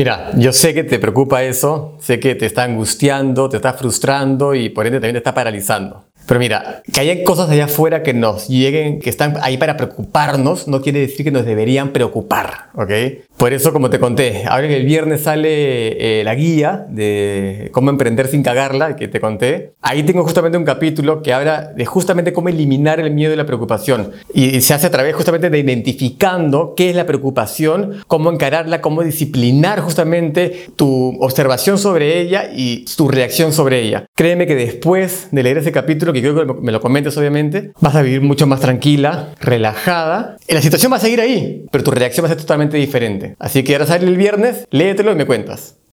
Mira, 0.00 0.30
yo 0.34 0.50
sé 0.54 0.72
que 0.72 0.82
te 0.82 0.98
preocupa 0.98 1.42
eso, 1.42 1.98
sé 2.00 2.18
que 2.18 2.34
te 2.34 2.46
está 2.46 2.62
angustiando, 2.62 3.50
te 3.50 3.56
está 3.56 3.74
frustrando 3.74 4.54
y 4.54 4.70
por 4.70 4.86
ende 4.86 4.98
también 4.98 5.12
te 5.12 5.18
está 5.18 5.34
paralizando. 5.34 6.06
Pero 6.24 6.40
mira, 6.40 6.82
que 6.90 7.00
haya 7.00 7.22
cosas 7.22 7.50
allá 7.50 7.66
afuera 7.66 8.02
que 8.02 8.14
nos 8.14 8.48
lleguen, 8.48 9.00
que 9.00 9.10
están 9.10 9.34
ahí 9.42 9.58
para 9.58 9.76
preocuparnos, 9.76 10.68
no 10.68 10.80
quiere 10.80 11.00
decir 11.00 11.24
que 11.24 11.30
nos 11.30 11.44
deberían 11.44 11.90
preocupar, 11.90 12.70
¿ok? 12.76 12.90
Por 13.40 13.54
eso, 13.54 13.72
como 13.72 13.88
te 13.88 13.98
conté, 13.98 14.44
ahora 14.46 14.66
el 14.66 14.84
viernes 14.84 15.22
sale 15.22 16.20
eh, 16.20 16.24
la 16.24 16.34
guía 16.34 16.84
de 16.90 17.70
cómo 17.72 17.88
emprender 17.88 18.26
sin 18.28 18.42
cagarla, 18.42 18.96
que 18.96 19.08
te 19.08 19.18
conté, 19.18 19.72
ahí 19.80 20.02
tengo 20.02 20.24
justamente 20.24 20.58
un 20.58 20.64
capítulo 20.64 21.22
que 21.22 21.32
habla 21.32 21.72
de 21.74 21.86
justamente 21.86 22.34
cómo 22.34 22.50
eliminar 22.50 23.00
el 23.00 23.10
miedo 23.14 23.32
y 23.32 23.36
la 23.38 23.46
preocupación. 23.46 24.10
Y 24.34 24.60
se 24.60 24.74
hace 24.74 24.88
a 24.88 24.90
través 24.90 25.16
justamente 25.16 25.48
de 25.48 25.58
identificando 25.58 26.74
qué 26.76 26.90
es 26.90 26.96
la 26.96 27.06
preocupación, 27.06 28.02
cómo 28.06 28.30
encararla, 28.30 28.82
cómo 28.82 29.02
disciplinar 29.02 29.80
justamente 29.80 30.66
tu 30.76 31.16
observación 31.22 31.78
sobre 31.78 32.20
ella 32.20 32.50
y 32.54 32.84
tu 32.94 33.08
reacción 33.08 33.54
sobre 33.54 33.80
ella. 33.80 34.04
Créeme 34.14 34.46
que 34.46 34.54
después 34.54 35.28
de 35.30 35.42
leer 35.42 35.56
ese 35.56 35.72
capítulo, 35.72 36.12
que 36.12 36.20
creo 36.20 36.46
que 36.46 36.60
me 36.60 36.72
lo 36.72 36.82
comentes 36.82 37.16
obviamente, 37.16 37.72
vas 37.80 37.94
a 37.94 38.02
vivir 38.02 38.20
mucho 38.20 38.46
más 38.46 38.60
tranquila, 38.60 39.30
relajada. 39.40 40.36
La 40.46 40.60
situación 40.60 40.92
va 40.92 40.98
a 40.98 41.00
seguir 41.00 41.22
ahí, 41.22 41.64
pero 41.72 41.82
tu 41.82 41.90
reacción 41.90 42.24
va 42.24 42.26
a 42.26 42.32
ser 42.34 42.42
totalmente 42.42 42.76
diferente. 42.76 43.29
Así 43.38 43.64
que 43.64 43.74
ahora 43.74 43.86
sale 43.86 44.06
el 44.06 44.16
viernes, 44.16 44.66
léetelo 44.70 45.12
y 45.12 45.16
me 45.16 45.26
cuentas. 45.26 45.79